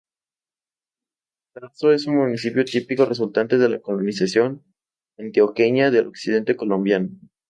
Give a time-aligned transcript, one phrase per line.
[1.53, 4.63] Tarso es un municipio típico resultante de la Colonización
[5.19, 7.09] Antioqueña del occidente colombiano.